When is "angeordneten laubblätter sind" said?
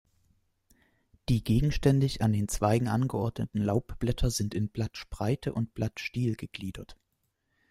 2.87-4.55